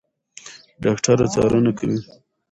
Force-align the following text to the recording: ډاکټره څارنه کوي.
ډاکټره 0.83 1.25
څارنه 1.33 1.71
کوي. 1.79 1.99